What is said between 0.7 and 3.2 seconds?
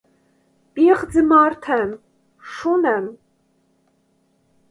պի՛ղծ մարդ եմ, շո՛ւն եմ…